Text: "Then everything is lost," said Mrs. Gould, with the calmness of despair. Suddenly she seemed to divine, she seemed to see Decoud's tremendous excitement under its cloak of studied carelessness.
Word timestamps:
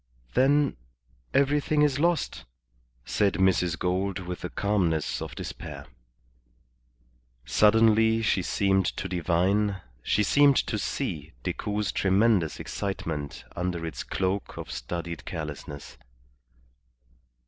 "Then 0.33 0.77
everything 1.31 1.83
is 1.83 1.99
lost," 1.99 2.45
said 3.05 3.35
Mrs. 3.35 3.77
Gould, 3.77 4.17
with 4.17 4.41
the 4.41 4.49
calmness 4.49 5.21
of 5.21 5.35
despair. 5.35 5.85
Suddenly 7.45 8.23
she 8.23 8.41
seemed 8.41 8.87
to 8.97 9.07
divine, 9.07 9.79
she 10.01 10.23
seemed 10.23 10.57
to 10.65 10.79
see 10.79 11.33
Decoud's 11.43 11.91
tremendous 11.91 12.59
excitement 12.59 13.45
under 13.55 13.85
its 13.85 14.01
cloak 14.01 14.57
of 14.57 14.71
studied 14.71 15.23
carelessness. 15.25 15.97